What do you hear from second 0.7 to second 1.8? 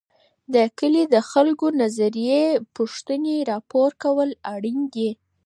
کلي د خلګو